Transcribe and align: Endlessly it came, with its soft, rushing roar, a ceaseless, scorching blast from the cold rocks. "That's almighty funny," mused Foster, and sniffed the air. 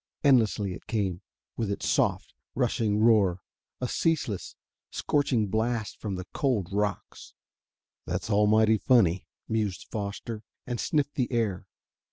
Endlessly 0.23 0.73
it 0.73 0.87
came, 0.87 1.21
with 1.55 1.69
its 1.69 1.87
soft, 1.87 2.33
rushing 2.55 2.97
roar, 2.97 3.39
a 3.79 3.87
ceaseless, 3.87 4.55
scorching 4.89 5.45
blast 5.45 5.95
from 6.01 6.15
the 6.15 6.25
cold 6.33 6.73
rocks. 6.73 7.35
"That's 8.07 8.31
almighty 8.31 8.79
funny," 8.79 9.27
mused 9.47 9.85
Foster, 9.91 10.41
and 10.65 10.79
sniffed 10.79 11.13
the 11.13 11.31
air. 11.31 11.67